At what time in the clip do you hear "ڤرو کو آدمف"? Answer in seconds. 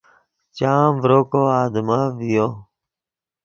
1.01-2.05